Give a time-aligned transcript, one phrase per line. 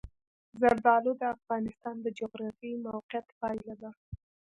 [0.59, 3.91] زردالو د افغانستان د جغرافیایي موقیعت پایله ده.